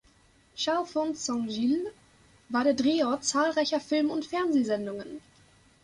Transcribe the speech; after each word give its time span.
Chalfont 0.55 1.15
Saint 1.15 1.47
Giles 1.47 1.85
war 2.49 2.63
der 2.63 2.73
Drehort 2.73 3.23
zahlreicher 3.23 3.79
Film- 3.79 4.09
und 4.09 4.25
Fernsehsendungen. 4.25 5.21